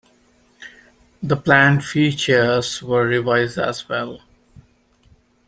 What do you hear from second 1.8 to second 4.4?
features were revised as well.